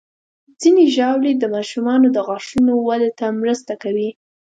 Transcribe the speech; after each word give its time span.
ځینې 0.61 0.83
ژاولې 0.95 1.31
د 1.37 1.43
ماشومانو 1.55 2.07
د 2.11 2.17
غاښونو 2.27 2.73
وده 2.87 3.09
ته 3.19 3.25
مرسته 3.41 3.73
کوي. 3.83 4.09